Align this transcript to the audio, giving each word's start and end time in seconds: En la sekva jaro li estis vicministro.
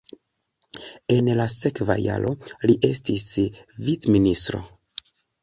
En 1.15 1.29
la 1.39 1.45
sekva 1.55 1.97
jaro 2.05 2.33
li 2.65 2.77
estis 2.91 3.27
vicministro. 3.91 4.65